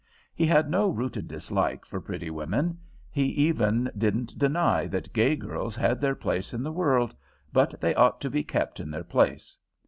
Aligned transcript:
He 0.33 0.47
had 0.47 0.67
no 0.67 0.89
rooted 0.89 1.27
dislike 1.27 1.85
for 1.85 2.01
pretty 2.01 2.31
women; 2.31 2.79
he 3.11 3.25
even 3.25 3.91
didn't 3.95 4.35
deny 4.35 4.87
that 4.87 5.13
gay 5.13 5.35
girls 5.35 5.75
had 5.75 6.01
their 6.01 6.15
place 6.15 6.55
in 6.55 6.63
the 6.63 6.71
world, 6.71 7.13
but 7.53 7.79
they 7.79 7.93
ought 7.93 8.19
to 8.21 8.29
be 8.31 8.43
kept 8.43 8.79
in 8.79 8.89
their 8.89 9.03
place. 9.03 9.55